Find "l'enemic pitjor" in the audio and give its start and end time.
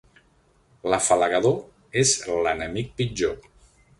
2.47-3.39